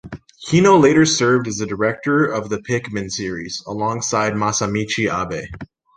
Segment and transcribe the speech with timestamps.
[0.49, 5.47] Hino later served as the director of the "Pikmin" series, alongside Masamichi Abe.